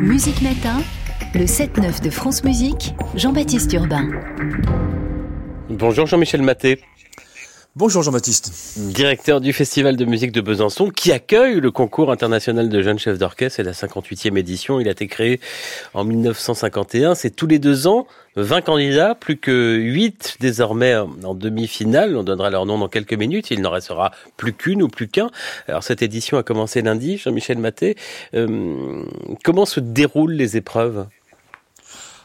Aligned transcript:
Musique 0.00 0.40
Matin, 0.40 0.80
le 1.34 1.44
7-9 1.44 2.02
de 2.02 2.10
France 2.10 2.42
Musique, 2.44 2.94
Jean-Baptiste 3.14 3.72
Urbain. 3.74 4.08
Bonjour 5.68 6.06
Jean-Michel 6.06 6.42
Maté. 6.42 6.80
Bonjour 7.76 8.04
Jean-Baptiste. 8.04 8.52
Directeur 8.76 9.40
du 9.40 9.52
Festival 9.52 9.96
de 9.96 10.04
musique 10.04 10.30
de 10.30 10.40
Besançon 10.40 10.90
qui 10.90 11.10
accueille 11.10 11.58
le 11.58 11.72
concours 11.72 12.12
international 12.12 12.68
de 12.68 12.82
jeunes 12.82 13.00
chefs 13.00 13.18
d'orchestre. 13.18 13.56
C'est 13.56 13.64
la 13.64 13.72
58e 13.72 14.38
édition. 14.38 14.78
Il 14.78 14.86
a 14.86 14.92
été 14.92 15.08
créé 15.08 15.40
en 15.92 16.04
1951. 16.04 17.16
C'est 17.16 17.30
tous 17.30 17.48
les 17.48 17.58
deux 17.58 17.88
ans. 17.88 18.06
20 18.36 18.60
candidats, 18.60 19.16
plus 19.16 19.38
que 19.38 19.74
8 19.74 20.36
désormais 20.38 20.94
en 20.94 21.34
demi-finale. 21.34 22.16
On 22.16 22.22
donnera 22.22 22.48
leur 22.48 22.64
nom 22.64 22.78
dans 22.78 22.88
quelques 22.88 23.14
minutes. 23.14 23.50
Il 23.50 23.60
n'en 23.60 23.70
restera 23.70 24.12
plus 24.36 24.52
qu'une 24.52 24.80
ou 24.80 24.86
plus 24.86 25.08
qu'un. 25.08 25.30
Alors 25.66 25.82
cette 25.82 26.00
édition 26.02 26.38
a 26.38 26.44
commencé 26.44 26.80
lundi. 26.80 27.18
Jean-Michel 27.18 27.58
Maté, 27.58 27.96
euh, 28.34 29.02
comment 29.42 29.66
se 29.66 29.80
déroulent 29.80 30.34
les 30.34 30.56
épreuves? 30.56 31.08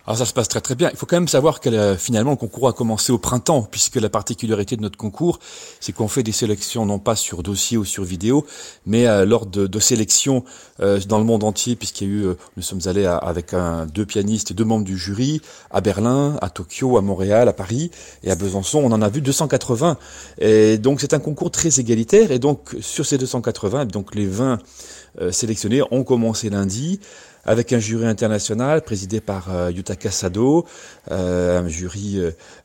Alors 0.09 0.17
ça 0.17 0.25
se 0.25 0.33
passe 0.33 0.47
très 0.47 0.59
très 0.59 0.73
bien. 0.73 0.89
Il 0.91 0.97
faut 0.97 1.05
quand 1.05 1.17
même 1.17 1.27
savoir 1.27 1.59
que 1.59 1.69
euh, 1.69 1.95
finalement 1.95 2.31
le 2.31 2.35
concours 2.35 2.67
a 2.67 2.73
commencé 2.73 3.11
au 3.11 3.19
printemps, 3.19 3.67
puisque 3.69 3.97
la 3.97 4.09
particularité 4.09 4.75
de 4.75 4.81
notre 4.81 4.97
concours, 4.97 5.37
c'est 5.79 5.91
qu'on 5.91 6.07
fait 6.07 6.23
des 6.23 6.31
sélections 6.31 6.83
non 6.83 6.97
pas 6.97 7.15
sur 7.15 7.43
dossier 7.43 7.77
ou 7.77 7.85
sur 7.85 8.05
vidéo, 8.05 8.43
mais 8.87 9.05
euh, 9.05 9.23
lors 9.23 9.45
de, 9.45 9.79
sélections 9.79 10.43
euh, 10.79 10.99
dans 11.07 11.19
le 11.19 11.25
monde 11.25 11.43
entier, 11.43 11.75
puisqu'il 11.75 12.07
y 12.07 12.09
a 12.09 12.13
eu, 12.13 12.25
nous 12.57 12.63
sommes 12.63 12.79
allés 12.85 13.05
avec 13.05 13.53
deux 13.93 14.05
pianistes 14.07 14.49
et 14.49 14.55
deux 14.55 14.63
membres 14.63 14.83
du 14.83 14.97
jury 14.97 15.43
à 15.69 15.79
Berlin, 15.79 16.37
à 16.41 16.49
Tokyo, 16.49 16.97
à 16.97 17.01
Montréal, 17.01 17.47
à 17.47 17.53
Paris 17.53 17.91
et 18.23 18.31
à 18.31 18.35
Besançon. 18.35 18.79
On 18.83 18.91
en 18.91 19.03
a 19.03 19.09
vu 19.09 19.21
280. 19.21 19.95
Et 20.39 20.79
donc 20.79 21.01
c'est 21.01 21.13
un 21.13 21.19
concours 21.19 21.51
très 21.51 21.79
égalitaire. 21.79 22.31
Et 22.31 22.39
donc 22.39 22.75
sur 22.81 23.05
ces 23.05 23.19
280, 23.19 23.85
donc 23.85 24.15
les 24.15 24.25
20 24.25 24.57
sélectionnés 25.31 25.81
ont 25.91 26.03
commencé 26.03 26.49
lundi 26.49 26.99
avec 27.49 27.73
un 27.73 27.79
jury 27.79 28.05
international 28.05 28.83
présidé 28.83 29.21
par 29.21 29.51
euh, 29.51 29.71
Yutaka 29.71 30.11
Sado, 30.11 30.67
euh, 31.09 31.59
un 31.59 31.67
jury 31.67 32.19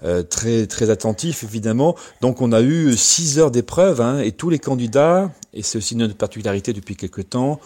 euh, 0.05 0.23
très 0.25 0.67
très 0.67 0.91
attentif 0.91 1.43
évidemment. 1.43 1.97
Donc 2.21 2.43
on 2.43 2.53
a 2.53 2.61
eu 2.61 2.95
six 2.95 3.39
heures 3.39 3.51
d'épreuve 3.51 4.03
hein, 4.03 4.19
et 4.19 4.33
tous 4.33 4.51
les 4.51 4.59
candidats, 4.59 5.31
et 5.55 5.63
c'est 5.63 5.79
aussi 5.79 5.97
notre 5.97 6.17
particularité 6.17 6.75
depuis 6.75 6.97
quelque 6.97 7.23
temps, 7.23 7.61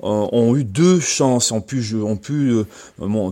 ont 0.00 0.56
eu 0.56 0.64
deux 0.64 0.98
chances, 0.98 1.52
ont 1.52 1.60
pu, 1.60 1.94
ont 1.94 2.16
pu 2.16 2.64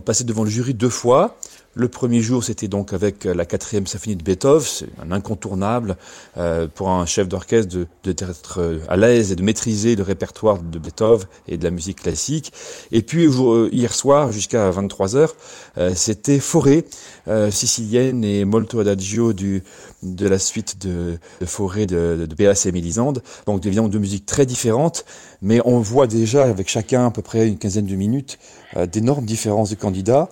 passer 0.05 0.23
devant 0.23 0.43
le 0.43 0.49
jury 0.49 0.73
deux 0.73 0.87
fois. 0.87 1.35
Le 1.73 1.87
premier 1.87 2.19
jour, 2.19 2.43
c'était 2.43 2.67
donc 2.67 2.91
avec 2.91 3.23
la 3.23 3.45
quatrième 3.45 3.87
symphonie 3.87 4.17
de 4.17 4.23
Beethoven, 4.23 4.61
c'est 4.61 4.89
un 5.01 5.13
incontournable 5.13 5.95
euh, 6.35 6.67
pour 6.67 6.89
un 6.89 7.05
chef 7.05 7.29
d'orchestre 7.29 7.73
de, 7.73 7.87
d'être 8.03 8.59
euh, 8.59 8.79
à 8.89 8.97
l'aise 8.97 9.31
et 9.31 9.37
de 9.37 9.41
maîtriser 9.41 9.95
le 9.95 10.03
répertoire 10.03 10.61
de 10.61 10.79
Beethoven 10.79 11.25
et 11.47 11.55
de 11.55 11.63
la 11.63 11.71
musique 11.71 12.01
classique. 12.01 12.51
Et 12.91 13.01
puis 13.01 13.25
euh, 13.25 13.69
hier 13.71 13.93
soir, 13.93 14.33
jusqu'à 14.33 14.69
23 14.69 15.15
heures, 15.15 15.35
c'était 15.95 16.39
Forêt 16.39 16.83
sicilienne 17.49 18.25
et 18.25 18.43
Molto 18.43 18.79
Adagio 18.79 19.31
du, 19.31 19.63
de 20.03 20.27
la 20.27 20.39
suite 20.39 20.85
de, 20.85 21.17
de 21.39 21.45
Forêt 21.45 21.85
de, 21.85 22.27
de 22.29 22.67
et 22.67 22.71
Mélisande. 22.73 23.23
Donc 23.45 23.65
évidemment 23.65 23.87
deux 23.87 23.99
musiques 23.99 24.25
très 24.25 24.45
différentes, 24.45 25.05
mais 25.41 25.61
on 25.63 25.79
voit 25.79 26.07
déjà 26.07 26.43
avec 26.43 26.67
chacun 26.67 27.07
à 27.07 27.11
peu 27.11 27.21
près 27.21 27.47
une 27.47 27.57
quinzaine 27.57 27.85
de 27.85 27.95
minutes 27.95 28.39
d'énormes 28.91 29.25
différences 29.25 29.69
de 29.69 29.75
candidats. 29.75 30.27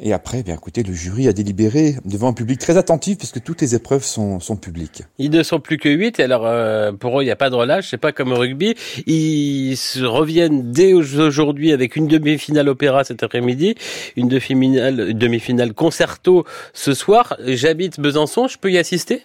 Et 0.00 0.12
après, 0.14 0.42
bien 0.42 0.54
écoutez, 0.54 0.82
le 0.82 0.94
jury 0.94 1.28
a 1.28 1.32
délibéré 1.32 1.96
devant 2.06 2.28
un 2.28 2.32
public 2.32 2.58
très 2.58 2.78
attentif 2.78 3.18
puisque 3.18 3.42
toutes 3.42 3.60
les 3.60 3.74
épreuves 3.74 4.04
sont, 4.04 4.40
sont 4.40 4.56
publiques. 4.56 5.02
Ils 5.18 5.30
ne 5.30 5.42
sont 5.42 5.60
plus 5.60 5.76
que 5.76 5.88
8 5.88 6.18
et 6.18 6.22
alors 6.22 6.46
euh, 6.46 6.92
pour 6.92 7.18
eux, 7.18 7.22
il 7.22 7.26
n'y 7.26 7.32
a 7.32 7.36
pas 7.36 7.50
de 7.50 7.54
relâche, 7.54 7.88
c'est 7.90 7.98
pas 7.98 8.12
comme 8.12 8.32
au 8.32 8.36
rugby. 8.36 8.74
Ils 9.06 9.76
reviennent 10.02 10.72
dès 10.72 10.94
aujourd'hui 10.94 11.72
avec 11.72 11.96
une 11.96 12.06
demi-finale 12.06 12.68
opéra 12.70 13.04
cet 13.04 13.22
après-midi, 13.22 13.74
une 14.16 14.28
demi-finale 14.28 15.12
demi-finale 15.12 15.74
concerto 15.74 16.46
ce 16.72 16.94
soir. 16.94 17.36
J'habite 17.46 18.00
Besançon, 18.00 18.48
je 18.48 18.56
peux 18.58 18.72
y 18.72 18.78
assister? 18.78 19.22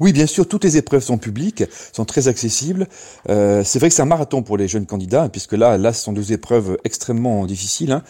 Oui, 0.00 0.12
bien 0.12 0.26
sûr, 0.26 0.46
toutes 0.46 0.64
les 0.64 0.76
épreuves 0.76 1.02
sont 1.02 1.18
publiques, 1.18 1.64
sont 1.92 2.04
très 2.04 2.28
accessibles. 2.28 2.88
Euh, 3.28 3.62
c'est 3.64 3.78
vrai 3.78 3.88
que 3.88 3.94
c'est 3.94 4.02
un 4.02 4.06
marathon 4.06 4.42
pour 4.42 4.56
les 4.56 4.68
jeunes 4.68 4.86
candidats, 4.86 5.24
hein, 5.24 5.28
puisque 5.28 5.52
là, 5.52 5.78
là, 5.78 5.92
ce 5.92 6.02
sont 6.02 6.12
deux 6.12 6.32
épreuves 6.32 6.76
extrêmement 6.84 7.46
difficiles. 7.46 7.92
Hein. 7.92 8.02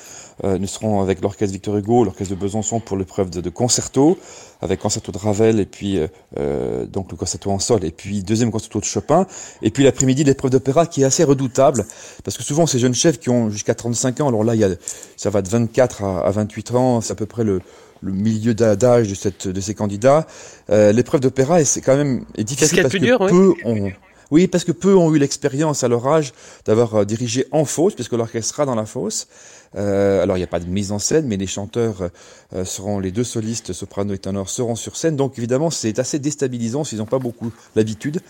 Euh, 0.43 0.59
nous 0.59 0.67
serons 0.67 1.01
avec 1.01 1.21
l'orchestre 1.21 1.53
Victor 1.53 1.77
Hugo, 1.77 2.05
l'orchestre 2.05 2.35
de 2.35 2.41
Besançon 2.41 2.81
pour 2.81 2.97
l'épreuve 2.97 3.31
de, 3.31 3.51
concerto, 3.51 4.19
avec 4.61 4.81
concerto 4.81 5.13
de 5.13 5.19
Ravel 5.19 5.61
et 5.61 5.67
puis 5.67 6.01
euh, 6.39 6.87
donc 6.87 7.11
le 7.11 7.17
concerto 7.17 7.51
en 7.51 7.59
sol, 7.59 7.85
et 7.85 7.93
puis 7.93 8.23
deuxième 8.23 8.51
concerto 8.51 8.81
de 8.81 8.85
Chopin, 8.85 9.27
et 9.63 9.71
puis 9.71 9.85
l'après-midi 9.85 10.25
l'épreuve 10.25 10.51
d'opéra 10.51 10.87
qui 10.87 11.03
est 11.03 11.05
assez 11.05 11.23
redoutable, 11.23 11.87
parce 12.25 12.37
que 12.37 12.43
souvent 12.43 12.67
ces 12.67 12.79
jeunes 12.79 12.95
chefs 12.95 13.21
qui 13.21 13.31
ont 13.31 13.51
jusqu'à 13.51 13.75
35 13.75 14.23
ans, 14.23 14.29
alors 14.29 14.43
là, 14.43 14.55
il 14.55 14.61
y 14.61 14.65
a, 14.65 14.71
ça 15.17 15.31
va 15.31 15.43
de 15.43 15.49
24 15.49 16.03
à, 16.03 16.27
à 16.27 16.31
28 16.31 16.75
ans, 16.75 17.01
c'est 17.01 17.13
à 17.13 17.17
peu 17.17 17.27
près 17.27 17.45
le 17.45 17.61
le 18.05 18.13
milieu 18.13 18.55
d'âge 18.55 19.09
de, 19.09 19.15
cette, 19.15 19.49
de 19.49 19.61
ces 19.61 19.75
candidats. 19.75 20.27
Euh, 20.71 20.93
L'épreuve 20.93 21.21
d'opéra, 21.21 21.65
c'est 21.65 21.81
quand 21.81 21.97
même 21.97 22.25
est 22.37 22.45
difficile 22.45 22.83
parce 22.83 22.95
que 22.95 23.29
peu 23.29 23.55
ont, 23.65 23.91
oui, 24.31 24.47
parce 24.47 24.65
que 24.65 24.73
peu 24.73 24.95
ont 24.95 25.15
eu 25.15 25.19
l'expérience 25.19 25.85
à 25.85 25.89
leur 25.89 26.07
âge 26.07 26.33
d'avoir 26.65 26.95
euh, 26.95 27.05
dirigé 27.05 27.47
en 27.51 27.65
fosse, 27.65 27.95
puisque 27.95 28.13
l'orchestre 28.13 28.55
sera 28.55 28.67
dans 28.67 28.75
la 28.75 28.87
fosse. 28.87 29.29
Euh, 29.77 30.23
alors 30.23 30.37
il 30.37 30.41
n'y 30.41 30.45
a 30.45 30.49
pas 30.49 30.61
de 30.61 30.67
mise 30.67 30.93
en 30.93 30.99
scène, 30.99 31.27
mais 31.27 31.37
les 31.37 31.47
chanteurs 31.47 32.11
euh, 32.55 32.65
seront, 32.65 33.01
les 33.01 33.11
deux 33.11 33.25
solistes, 33.25 33.73
soprano 33.73 34.15
et 34.15 34.19
ténor, 34.19 34.49
seront 34.49 34.77
sur 34.77 34.97
scène. 34.97 35.17
Donc 35.17 35.39
évidemment, 35.39 35.71
c'est 35.71 35.99
assez 35.99 36.19
déstabilisant 36.19 36.85
s'ils 36.85 36.99
n'ont 36.99 37.07
pas 37.07 37.19
beaucoup 37.19 37.53
l'habitude. 37.75 38.21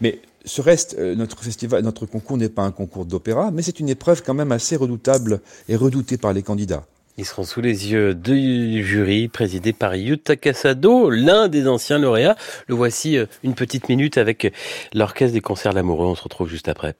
Mais 0.00 0.20
ce 0.44 0.60
reste, 0.60 0.96
euh, 0.98 1.14
notre 1.14 1.42
festival, 1.42 1.82
notre 1.82 2.06
concours 2.06 2.36
n'est 2.36 2.48
pas 2.48 2.62
un 2.62 2.72
concours 2.72 3.04
d'opéra, 3.04 3.50
mais 3.50 3.62
c'est 3.62 3.80
une 3.80 3.88
épreuve 3.88 4.22
quand 4.22 4.34
même 4.34 4.52
assez 4.52 4.76
redoutable 4.76 5.40
et 5.68 5.76
redoutée 5.76 6.18
par 6.18 6.32
les 6.32 6.42
candidats. 6.42 6.84
Ils 7.18 7.26
seront 7.26 7.44
sous 7.44 7.60
les 7.60 7.92
yeux 7.92 8.14
du 8.14 8.84
jury 8.84 9.28
présidé 9.28 9.72
par 9.72 9.94
Yuta 9.94 10.36
Casado, 10.36 11.10
l'un 11.10 11.48
des 11.48 11.68
anciens 11.68 11.98
lauréats. 11.98 12.36
Le 12.68 12.74
voici 12.74 13.18
euh, 13.18 13.26
une 13.42 13.54
petite 13.54 13.88
minute 13.88 14.16
avec 14.16 14.52
l'orchestre 14.94 15.34
des 15.34 15.42
concerts 15.42 15.72
l'amoureux. 15.72 16.06
On 16.06 16.14
se 16.14 16.22
retrouve 16.22 16.48
juste 16.48 16.68
après. 16.68 16.94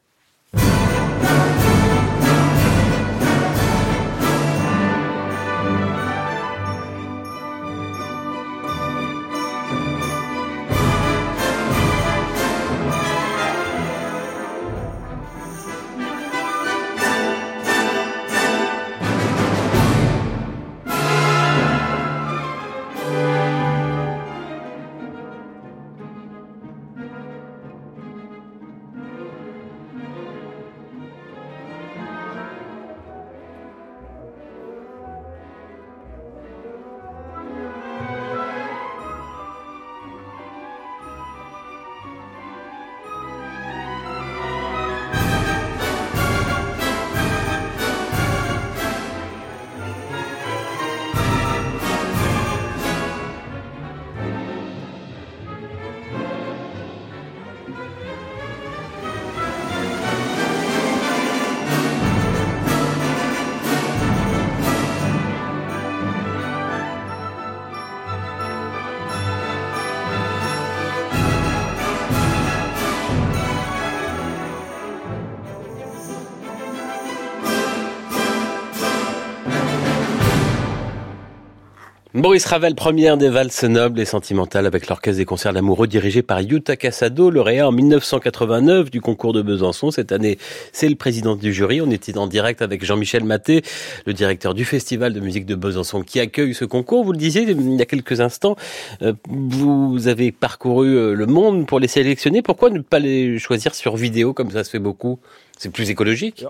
Maurice 82.15 82.45
Ravel, 82.45 82.75
première 82.75 83.17
des 83.17 83.31
valses 83.31 83.65
nobles 83.65 83.99
et 83.99 84.05
sentimentales 84.05 84.67
avec 84.67 84.87
l'orchestre 84.87 85.17
des 85.17 85.25
concerts 85.25 85.55
d'amoureux 85.55 85.87
dirigé 85.87 86.21
par 86.21 86.43
Yuta 86.43 86.77
Casado, 86.77 87.31
lauréat 87.31 87.67
en 87.67 87.73
1989 87.73 88.91
du 88.91 89.01
concours 89.01 89.33
de 89.33 89.41
Besançon. 89.41 89.91
Cette 89.91 90.13
année, 90.13 90.37
c'est 90.73 90.91
le 90.91 90.95
président 90.95 91.37
du 91.37 91.55
jury. 91.55 91.81
On 91.81 91.91
était 91.91 92.19
en 92.19 92.27
direct 92.27 92.61
avec 92.61 92.85
Jean-Michel 92.85 93.25
Maté, 93.25 93.63
le 94.05 94.13
directeur 94.13 94.53
du 94.53 94.67
festival 94.67 95.15
de 95.15 95.21
musique 95.21 95.47
de 95.47 95.55
Besançon 95.55 96.03
qui 96.03 96.21
accueille 96.21 96.53
ce 96.53 96.67
concours. 96.67 97.03
Vous 97.03 97.13
le 97.13 97.19
disiez 97.19 97.45
il 97.45 97.77
y 97.77 97.81
a 97.81 97.87
quelques 97.87 98.21
instants, 98.21 98.57
euh, 99.01 99.15
vous 99.31 100.07
avez 100.07 100.33
parcouru 100.33 100.95
euh, 100.95 101.15
le 101.15 101.25
monde 101.25 101.67
pour 101.67 101.81
les 101.81 101.89
sélectionner. 101.89 102.43
Pourquoi 102.43 102.69
ne 102.69 102.81
pas 102.81 102.99
les 102.99 103.39
choisir 103.39 103.75
sur 103.75 103.97
vidéo 103.97 104.35
comme 104.35 104.51
ça 104.51 104.65
se 104.65 104.71
fait 104.71 104.79
beaucoup? 104.79 105.19
C'est 105.57 105.71
plus 105.71 105.89
écologique 105.89 106.45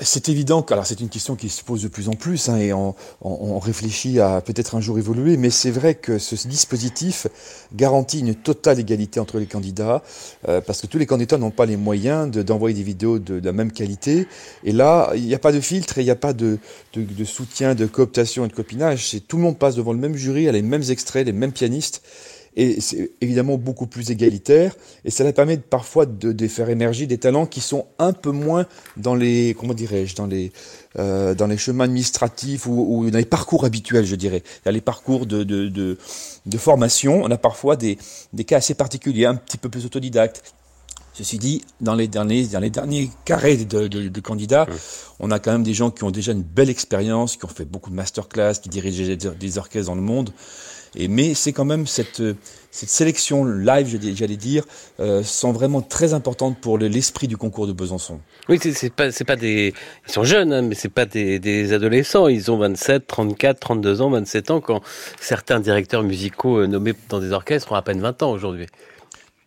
c'est 0.00 0.30
évident 0.30 0.62
que, 0.62 0.72
alors 0.72 0.86
c'est 0.86 1.00
une 1.00 1.10
question 1.10 1.36
qui 1.36 1.50
se 1.50 1.62
pose 1.62 1.82
de 1.82 1.88
plus 1.88 2.08
en 2.08 2.14
plus, 2.14 2.48
hein, 2.48 2.56
et 2.56 2.72
on, 2.72 2.94
on, 3.20 3.58
réfléchit 3.58 4.20
à 4.20 4.40
peut-être 4.40 4.74
un 4.74 4.80
jour 4.80 4.98
évoluer, 4.98 5.36
mais 5.36 5.50
c'est 5.50 5.70
vrai 5.70 5.94
que 5.94 6.18
ce 6.18 6.34
dispositif 6.48 7.26
garantit 7.74 8.20
une 8.20 8.34
totale 8.34 8.80
égalité 8.80 9.20
entre 9.20 9.38
les 9.38 9.44
candidats, 9.44 10.02
euh, 10.48 10.62
parce 10.62 10.80
que 10.80 10.86
tous 10.86 10.96
les 10.96 11.04
candidats 11.04 11.36
n'ont 11.36 11.50
pas 11.50 11.66
les 11.66 11.76
moyens 11.76 12.30
d'envoyer 12.30 12.74
des 12.74 12.82
vidéos 12.82 13.18
de, 13.18 13.38
la 13.44 13.52
même 13.52 13.70
qualité, 13.70 14.26
et 14.64 14.72
là, 14.72 15.12
il 15.14 15.26
n'y 15.26 15.34
a 15.34 15.38
pas 15.38 15.52
de 15.52 15.60
filtre, 15.60 15.98
il 15.98 16.04
n'y 16.04 16.10
a 16.10 16.16
pas 16.16 16.32
de, 16.32 16.58
de, 16.94 17.24
soutien, 17.24 17.74
de 17.74 17.84
cooptation 17.84 18.46
et 18.46 18.48
de 18.48 18.54
copinage, 18.54 19.16
tout 19.28 19.36
le 19.36 19.42
monde 19.42 19.58
passe 19.58 19.76
devant 19.76 19.92
le 19.92 19.98
même 19.98 20.16
jury, 20.16 20.48
a 20.48 20.52
les 20.52 20.62
mêmes 20.62 20.84
extraits, 20.88 21.26
les 21.26 21.32
mêmes 21.32 21.52
pianistes, 21.52 22.02
et 22.54 22.80
c'est 22.80 23.12
évidemment 23.20 23.56
beaucoup 23.56 23.86
plus 23.86 24.10
égalitaire. 24.10 24.74
Et 25.04 25.10
ça 25.10 25.30
permet 25.32 25.56
parfois 25.56 26.06
de, 26.06 26.32
de, 26.32 26.48
faire 26.48 26.68
émerger 26.68 27.06
des 27.06 27.18
talents 27.18 27.46
qui 27.46 27.60
sont 27.60 27.86
un 27.98 28.12
peu 28.12 28.30
moins 28.30 28.66
dans 28.96 29.14
les 29.14 29.56
comment 29.58 29.74
dirais-je 29.74 30.14
dans 30.14 30.26
les 30.26 30.52
euh, 30.98 31.34
dans 31.34 31.46
les 31.46 31.56
chemins 31.56 31.84
administratifs 31.84 32.66
ou, 32.66 32.98
ou, 32.98 33.10
dans 33.10 33.18
les 33.18 33.24
parcours 33.24 33.64
habituels 33.64 34.04
je 34.04 34.16
dirais. 34.16 34.42
Dans 34.64 34.70
les 34.70 34.82
parcours 34.82 35.26
de, 35.26 35.44
de, 35.44 35.68
de, 35.68 35.96
de 36.44 36.58
formation. 36.58 37.22
On 37.24 37.30
a 37.30 37.38
parfois 37.38 37.76
des, 37.76 37.96
des 38.32 38.44
cas 38.44 38.58
assez 38.58 38.74
particuliers 38.74 39.24
un 39.26 39.34
petit 39.34 39.56
peu 39.56 39.68
plus 39.68 39.86
autodidactes. 39.86 40.42
Ceci 41.14 41.36
dit, 41.36 41.62
dans 41.82 41.94
les 41.94 42.08
derniers, 42.08 42.46
dans 42.46 42.60
les 42.60 42.70
derniers 42.70 43.10
carrés 43.26 43.58
de, 43.58 43.86
de, 43.86 44.08
de 44.08 44.20
candidats, 44.20 44.66
on 45.20 45.30
a 45.30 45.38
quand 45.38 45.52
même 45.52 45.62
des 45.62 45.74
gens 45.74 45.90
qui 45.90 46.04
ont 46.04 46.10
déjà 46.10 46.32
une 46.32 46.42
belle 46.42 46.70
expérience, 46.70 47.36
qui 47.36 47.44
ont 47.44 47.48
fait 47.48 47.66
beaucoup 47.66 47.90
de 47.90 47.94
masterclass, 47.94 48.54
qui 48.54 48.70
dirigent 48.70 49.04
des, 49.04 49.16
des 49.16 49.58
orchestres 49.58 49.88
dans 49.88 49.94
le 49.94 50.00
monde. 50.00 50.32
Et, 50.94 51.08
mais 51.08 51.34
c'est 51.34 51.52
quand 51.52 51.64
même 51.64 51.86
cette, 51.86 52.22
cette 52.70 52.88
sélection 52.88 53.44
live, 53.44 53.98
j'allais 54.14 54.36
dire, 54.36 54.64
euh, 55.00 55.22
sont 55.22 55.52
vraiment 55.52 55.82
très 55.82 56.14
importantes 56.14 56.58
pour 56.60 56.78
l'esprit 56.78 57.28
du 57.28 57.36
concours 57.36 57.66
de 57.66 57.72
Besançon. 57.72 58.20
Oui, 58.48 58.58
c'est 58.60 58.92
pas, 58.92 59.08
pas 59.26 59.36
des, 59.36 59.74
ils 60.06 60.12
sont 60.12 60.24
jeunes, 60.24 60.52
hein, 60.52 60.62
mais 60.62 60.74
c'est 60.74 60.88
pas 60.88 61.06
des, 61.06 61.38
des, 61.38 61.72
adolescents. 61.72 62.28
Ils 62.28 62.50
ont 62.50 62.58
27, 62.58 63.06
34, 63.06 63.60
32 63.60 64.02
ans, 64.02 64.10
27 64.10 64.50
ans, 64.50 64.60
quand 64.60 64.80
certains 65.20 65.60
directeurs 65.60 66.02
musicaux 66.02 66.60
euh, 66.60 66.66
nommés 66.66 66.94
dans 67.08 67.20
des 67.20 67.32
orchestres 67.32 67.72
ont 67.72 67.76
à 67.76 67.82
peine 67.82 68.00
20 68.00 68.22
ans 68.22 68.32
aujourd'hui. 68.32 68.66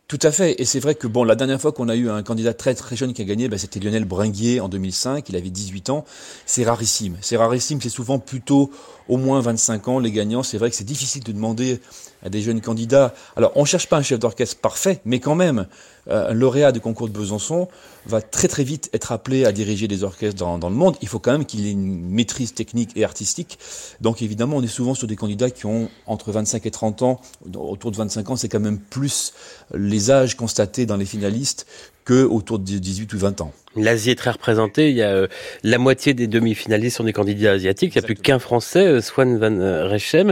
Tout 0.07 0.19
à 0.21 0.31
fait. 0.31 0.61
Et 0.61 0.65
c'est 0.65 0.79
vrai 0.79 0.93
que 0.93 1.07
bon, 1.07 1.23
la 1.23 1.33
dernière 1.33 1.59
fois 1.59 1.71
qu'on 1.71 1.89
a 1.89 1.95
eu 1.95 2.11
un 2.11 2.21
candidat 2.21 2.53
très 2.53 2.75
très 2.75 2.95
jeune 2.95 3.13
qui 3.13 3.23
a 3.23 3.25
gagné, 3.25 3.49
ben, 3.49 3.57
c'était 3.57 3.79
Lionel 3.79 4.05
Bringuier 4.05 4.59
en 4.59 4.69
2005. 4.69 5.27
Il 5.29 5.35
avait 5.35 5.49
18 5.49 5.89
ans. 5.89 6.05
C'est 6.45 6.63
rarissime. 6.63 7.17
C'est 7.21 7.37
rarissime. 7.37 7.81
C'est 7.81 7.89
souvent 7.89 8.19
plutôt 8.19 8.69
au 9.07 9.17
moins 9.17 9.41
25 9.41 9.87
ans 9.87 9.97
les 9.97 10.11
gagnants. 10.11 10.43
C'est 10.43 10.59
vrai 10.59 10.69
que 10.69 10.75
c'est 10.75 10.83
difficile 10.83 11.23
de 11.23 11.31
demander 11.31 11.79
à 12.23 12.29
des 12.29 12.43
jeunes 12.43 12.61
candidats. 12.61 13.15
Alors, 13.35 13.51
on 13.55 13.65
cherche 13.65 13.89
pas 13.89 13.97
un 13.97 14.03
chef 14.03 14.19
d'orchestre 14.19 14.61
parfait, 14.61 15.01
mais 15.05 15.19
quand 15.19 15.33
même, 15.33 15.65
un 16.09 16.33
lauréat 16.33 16.71
du 16.71 16.79
concours 16.79 17.07
de 17.07 17.13
Besançon 17.13 17.67
va 18.05 18.21
très 18.21 18.47
très 18.47 18.63
vite 18.63 18.89
être 18.93 19.11
appelé 19.11 19.45
à 19.45 19.51
diriger 19.51 19.87
des 19.87 20.03
orchestres 20.03 20.37
dans, 20.37 20.57
dans 20.57 20.69
le 20.69 20.75
monde. 20.75 20.95
Il 21.01 21.07
faut 21.07 21.19
quand 21.19 21.31
même 21.31 21.45
qu'il 21.45 21.65
ait 21.65 21.71
une 21.71 22.09
maîtrise 22.09 22.53
technique 22.53 22.91
et 22.95 23.03
artistique. 23.03 23.57
Donc 24.01 24.21
évidemment, 24.21 24.57
on 24.57 24.61
est 24.61 24.67
souvent 24.67 24.93
sur 24.93 25.07
des 25.07 25.15
candidats 25.15 25.49
qui 25.49 25.65
ont 25.65 25.89
entre 26.05 26.31
25 26.31 26.65
et 26.65 26.71
30 26.71 27.01
ans. 27.01 27.21
Autour 27.55 27.91
de 27.91 27.97
25 27.97 28.29
ans, 28.29 28.35
c'est 28.35 28.49
quand 28.49 28.59
même 28.59 28.79
plus 28.79 29.33
les 29.73 30.11
âges 30.11 30.35
constatés 30.35 30.85
dans 30.85 30.97
les 30.97 31.05
finalistes 31.05 31.65
que 32.05 32.23
autour 32.23 32.59
de 32.59 32.63
18 32.63 33.13
ou 33.13 33.17
20 33.17 33.41
ans. 33.41 33.51
L'Asie 33.75 34.11
est 34.11 34.15
très 34.15 34.29
représentée. 34.29 34.89
Il 34.89 34.95
y 34.95 35.01
a 35.01 35.09
euh, 35.09 35.27
la 35.63 35.77
moitié 35.77 36.13
des 36.13 36.27
demi-finalistes 36.27 36.97
sont 36.97 37.03
des 37.03 37.13
candidats 37.13 37.51
asiatiques. 37.51 37.93
Il 37.95 37.99
n'y 37.99 38.05
a 38.05 38.05
plus 38.05 38.15
qu'un 38.15 38.39
Français, 38.39 38.85
euh, 38.85 39.01
Swan 39.01 39.37
Van 39.37 39.59
euh, 39.59 39.89
Rechem. 39.89 40.31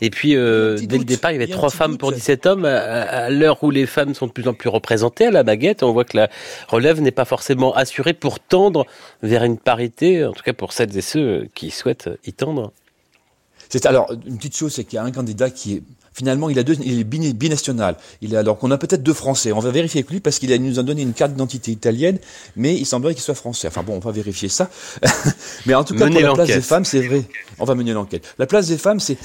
Et 0.00 0.10
puis, 0.10 0.36
euh, 0.36 0.78
dès 0.78 0.98
le 0.98 1.04
départ, 1.04 1.32
il 1.32 1.34
y 1.34 1.42
avait 1.42 1.50
trois 1.50 1.70
femmes 1.70 1.98
pour 1.98 2.12
17 2.12 2.46
hommes. 2.46 2.64
À, 2.66 2.78
à 2.78 3.30
l'heure 3.30 3.64
où 3.64 3.70
les 3.70 3.86
femmes 3.86 4.14
sont 4.14 4.26
de 4.26 4.32
plus 4.32 4.46
en 4.46 4.54
plus 4.54 4.68
représentées 4.68 5.26
à 5.26 5.30
la 5.30 5.42
baguette, 5.42 5.82
on 5.82 5.92
voit 5.92 6.04
que 6.04 6.16
la 6.16 6.28
relève 6.68 7.00
n'est 7.00 7.10
pas 7.10 7.24
forcément 7.24 7.74
assurée 7.74 8.12
pour 8.12 8.38
tendre 8.38 8.86
vers 9.22 9.42
une 9.42 9.58
parité, 9.58 10.24
en 10.24 10.32
tout 10.32 10.42
cas 10.42 10.52
pour 10.52 10.72
celles 10.72 10.96
et 10.96 11.00
ceux 11.00 11.48
qui 11.54 11.70
souhaitent 11.70 12.10
y 12.26 12.32
tendre. 12.32 12.72
C'est 13.68 13.86
alors 13.86 14.12
une 14.26 14.36
petite 14.36 14.56
chose, 14.56 14.74
c'est 14.74 14.84
qu'il 14.84 14.96
y 14.96 14.98
a 15.00 15.04
un 15.04 15.10
candidat 15.10 15.50
qui 15.50 15.74
est 15.74 15.82
finalement 16.14 16.48
il 16.48 16.58
a 16.58 16.62
deux, 16.62 16.76
il 16.82 17.00
est 17.00 17.04
binational. 17.04 17.96
Il 18.22 18.34
est 18.34 18.36
alors 18.36 18.58
qu'on 18.58 18.70
a 18.70 18.78
peut-être 18.78 19.02
deux 19.02 19.12
Français. 19.12 19.52
On 19.52 19.60
va 19.60 19.70
vérifier 19.70 20.00
avec 20.00 20.10
lui 20.10 20.20
parce 20.20 20.38
qu'il 20.38 20.54
nous 20.62 20.78
a 20.78 20.82
donné 20.82 21.02
une 21.02 21.12
carte 21.12 21.32
d'identité 21.32 21.72
italienne, 21.72 22.18
mais 22.56 22.74
il 22.74 22.86
semblerait 22.86 23.14
qu'il 23.14 23.22
soit 23.22 23.34
français. 23.34 23.68
Enfin 23.68 23.82
bon, 23.82 23.96
on 23.96 23.98
va 23.98 24.12
vérifier 24.12 24.48
ça. 24.48 24.70
mais 25.66 25.74
en 25.74 25.84
tout 25.84 25.94
cas, 25.94 26.06
pour 26.06 26.20
la 26.20 26.32
place 26.32 26.48
des 26.48 26.60
femmes, 26.60 26.84
c'est 26.84 27.06
vrai. 27.06 27.24
On 27.58 27.64
va 27.64 27.74
mener 27.74 27.92
l'enquête. 27.92 28.24
La 28.38 28.46
place 28.46 28.68
des 28.68 28.78
femmes, 28.78 29.00
c'est 29.00 29.18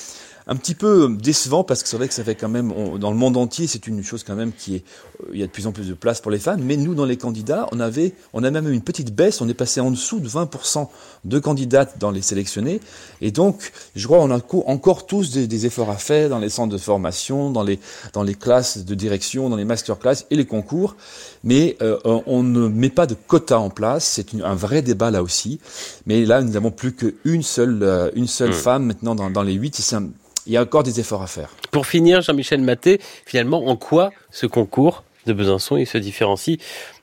un 0.49 0.55
petit 0.55 0.73
peu 0.73 1.15
décevant 1.15 1.63
parce 1.63 1.83
que 1.83 1.89
c'est 1.89 1.95
vrai 1.95 2.07
que 2.07 2.13
ça 2.13 2.23
fait 2.23 2.33
quand 2.33 2.49
même, 2.49 2.73
dans 2.97 3.11
le 3.11 3.17
monde 3.17 3.37
entier, 3.37 3.67
c'est 3.67 3.85
une 3.85 4.03
chose 4.03 4.23
quand 4.23 4.35
même 4.35 4.51
qui 4.51 4.77
est, 4.77 4.83
euh, 5.23 5.29
il 5.31 5.39
y 5.39 5.43
a 5.43 5.45
de 5.45 5.51
plus 5.51 5.67
en 5.67 5.71
plus 5.71 5.87
de 5.87 5.93
place 5.93 6.21
pour 6.21 6.31
les 6.31 6.39
femmes, 6.39 6.61
mais 6.63 6.75
nous, 6.75 6.95
dans 6.95 7.05
les 7.05 7.17
candidats, 7.17 7.69
on 7.71 7.79
avait, 7.79 8.13
on 8.33 8.43
a 8.43 8.49
même 8.49 8.67
eu 8.67 8.73
une 8.73 8.81
petite 8.81 9.13
baisse, 9.13 9.41
on 9.41 9.47
est 9.47 9.53
passé 9.53 9.79
en 9.79 9.91
dessous 9.91 10.19
de 10.19 10.27
20% 10.27 10.87
de 11.23 11.39
candidates 11.39 11.99
dans 11.99 12.09
les 12.09 12.23
sélectionnés, 12.23 12.81
et 13.21 13.29
donc, 13.29 13.71
je 13.95 14.07
crois, 14.07 14.19
on 14.19 14.31
a 14.31 14.39
encore 14.65 15.05
tous 15.05 15.31
des, 15.31 15.45
des, 15.45 15.67
efforts 15.67 15.91
à 15.91 15.97
faire 15.97 16.29
dans 16.29 16.39
les 16.39 16.49
centres 16.49 16.73
de 16.73 16.79
formation, 16.79 17.51
dans 17.51 17.63
les, 17.63 17.79
dans 18.13 18.23
les 18.23 18.33
classes 18.33 18.83
de 18.83 18.95
direction, 18.95 19.49
dans 19.49 19.55
les 19.55 19.65
masterclass 19.65 20.25
et 20.31 20.35
les 20.35 20.47
concours, 20.47 20.95
mais 21.43 21.77
euh, 21.83 21.99
on 22.25 22.41
ne 22.41 22.67
met 22.67 22.89
pas 22.89 23.05
de 23.05 23.13
quota 23.13 23.59
en 23.59 23.69
place, 23.69 24.05
c'est 24.05 24.33
un 24.41 24.55
vrai 24.55 24.81
débat 24.81 25.11
là 25.11 25.21
aussi, 25.21 25.59
mais 26.07 26.25
là, 26.25 26.41
nous 26.41 26.53
n'avons 26.53 26.71
plus 26.71 26.93
qu'une 26.93 27.43
seule, 27.43 27.83
euh, 27.83 28.09
une 28.15 28.25
seule 28.25 28.49
mmh. 28.49 28.53
femme 28.53 28.85
maintenant 28.85 29.13
dans, 29.13 29.29
dans 29.29 29.43
les 29.43 29.53
huit, 29.53 29.77
et 29.77 29.83
c'est 29.83 29.95
un 29.95 30.09
il 30.45 30.53
y 30.53 30.57
a 30.57 30.61
encore 30.61 30.83
des 30.83 30.99
efforts 30.99 31.21
à 31.21 31.27
faire. 31.27 31.49
Pour 31.71 31.85
finir, 31.85 32.21
Jean-Michel 32.21 32.61
Maté, 32.61 32.99
finalement, 33.25 33.67
en 33.67 33.75
quoi 33.75 34.11
ce 34.31 34.45
concours 34.45 35.03
de 35.25 35.33
Besançon 35.33 35.77
il 35.77 35.85
se 35.85 35.97
différencie 35.97 36.57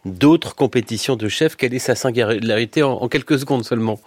d'autres 0.05 0.55
compétitions 0.55 1.17
de 1.17 1.29
chefs? 1.29 1.57
Quelle 1.57 1.75
est 1.75 1.79
sa 1.79 1.95
singularité 1.95 2.83
en, 2.83 2.93
en 2.93 3.09
quelques 3.09 3.39
secondes 3.39 3.65
seulement? 3.65 3.99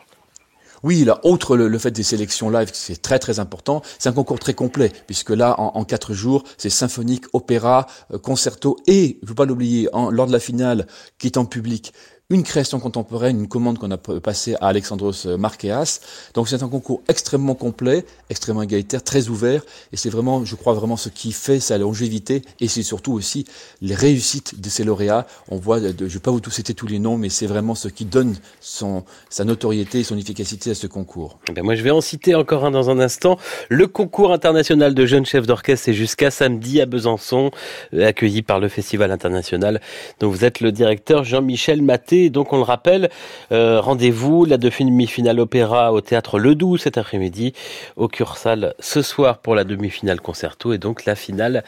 Oui, 0.82 1.04
là, 1.04 1.20
outre 1.24 1.58
le, 1.58 1.68
le, 1.68 1.78
fait 1.78 1.92
des 1.92 2.04
sélections 2.04 2.50
live, 2.50 2.70
c'est 2.72 3.02
très 3.02 3.20
très 3.20 3.40
important, 3.40 3.82
c'est 3.98 4.08
un 4.08 4.14
concours 4.14 4.40
très 4.40 4.54
complet, 4.54 4.92
puisque 5.08 5.32
là, 5.32 5.60
en, 5.60 5.72
en 5.76 5.84
quatre 5.84 6.14
jours, 6.14 6.44
c'est 6.58 6.70
symphonique, 6.70 7.26
opéra, 7.34 7.86
euh, 8.14 8.18
concerto, 8.18 8.78
et, 8.88 9.18
il 9.18 9.20
ne 9.24 9.28
faut 9.28 9.34
pas 9.34 9.46
l'oublier, 9.46 9.90
lors 10.12 10.28
de 10.28 10.32
la 10.32 10.40
finale, 10.40 10.88
qui 11.18 11.28
est 11.28 11.38
en 11.38 11.44
public, 11.44 11.92
une 12.32 12.44
création 12.44 12.80
contemporaine, 12.80 13.40
une 13.40 13.48
commande 13.48 13.80
qu'on 13.80 13.90
a 13.90 13.98
passée 13.98 14.54
à 14.62 14.68
Alexandros 14.68 15.26
Marqueas. 15.26 16.00
Donc 16.36 16.48
c'est 16.48 16.62
un 16.62 16.70
concours 16.70 17.02
extrêmement 17.08 17.56
complet, 17.56 18.06
extrêmement 18.30 18.62
égalitaire, 18.62 19.04
très 19.04 19.30
ouvert, 19.30 19.64
et 19.92 19.98
c'est 19.98 20.12
vraiment, 20.12 20.46
je 20.46 20.56
crois 20.56 20.74
vraiment 20.74 20.96
ce 20.96 21.10
qui 21.10 21.32
fait 21.32 21.60
sa 21.60 21.80
longévité, 21.80 22.44
et 22.60 22.68
c'est 22.68 22.84
surtout 22.84 23.14
aussi 23.14 23.46
les 23.82 23.96
réussites 23.96 24.62
de 24.62 24.70
ces 24.70 24.84
lauréats. 24.84 25.26
On 25.48 25.58
voit, 25.58 25.80
de, 25.80 25.92
je 25.98 26.04
ne 26.04 26.10
vais 26.10 26.20
pas 26.20 26.30
vous 26.30 26.40
tous 26.40 26.52
citer 26.52 26.76
tous 26.76 26.86
les 26.86 27.00
noms, 27.00 27.18
mais 27.18 27.30
c'est 27.30 27.48
vraiment 27.48 27.74
ce 27.74 27.88
qui 27.88 28.06
donne 28.06 28.36
son, 28.62 29.06
sa 29.32 29.44
notoriété 29.44 30.02
et 30.02 30.04
son 30.04 30.18
efficacité 30.18 30.70
à 30.70 30.76
ce 30.76 30.86
concours. 30.86 31.40
Eh 31.50 31.54
ben 31.54 31.64
moi 31.64 31.74
je 31.74 31.82
vais 31.82 31.90
en 31.90 32.02
citer 32.02 32.36
encore 32.36 32.64
un 32.64 32.70
dans 32.70 32.92
un 32.92 33.00
instant. 33.00 33.40
Le 33.70 33.88
concours 33.88 34.32
international 34.32 34.94
de 34.94 35.06
jeunes 35.08 35.26
chefs 35.26 35.48
d'orchestre, 35.48 35.86
c'est 35.86 35.94
jusqu'à 35.96 36.30
samedi 36.30 36.80
à 36.80 36.86
Besançon, 36.86 37.50
accueilli 37.92 38.44
par 38.44 38.60
le 38.60 38.70
Festival 38.70 39.12
international. 39.12 39.82
Donc 40.20 40.32
vous 40.32 40.46
êtes 40.46 40.60
le 40.60 40.72
directeur 40.72 41.24
Jean-Michel 41.24 41.82
Maté 41.82 42.19
donc 42.28 42.52
on 42.52 42.58
le 42.58 42.64
rappelle, 42.64 43.10
euh, 43.54 43.80
rendez-vous 43.80 44.44
la 44.44 44.58
demi-finale 44.58 45.40
opéra 45.40 45.94
au 45.94 46.02
théâtre 46.02 46.40
Le 46.40 46.56
Doux 46.56 46.76
cet 46.78 46.98
après-midi, 46.98 47.54
au 47.96 48.10
Cursal 48.10 48.74
ce 48.80 49.02
soir 49.02 49.38
pour 49.38 49.56
la 49.56 49.64
demi-finale 49.64 50.20
concerto 50.20 50.74
et 50.74 50.78
donc 50.78 51.06
la 51.06 51.16
finale 51.16 51.64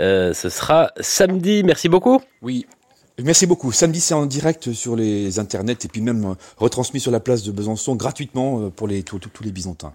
euh, 0.00 0.34
ce 0.34 0.48
sera 0.50 0.90
samedi. 1.00 1.62
Merci 1.64 1.88
beaucoup. 1.88 2.20
Oui. 2.42 2.66
Merci 3.22 3.46
beaucoup. 3.46 3.70
Samedi, 3.70 4.00
c'est 4.00 4.14
en 4.14 4.26
direct 4.26 4.72
sur 4.72 4.96
les 4.96 5.38
internets 5.38 5.84
et 5.84 5.88
puis 5.88 6.00
même 6.00 6.34
retransmis 6.56 6.98
sur 6.98 7.12
la 7.12 7.20
place 7.20 7.44
de 7.44 7.52
Besançon 7.52 7.94
gratuitement 7.94 8.60
euh, 8.60 8.70
pour 8.70 8.88
tous 9.32 9.44
les 9.44 9.52
Byzantins. 9.52 9.92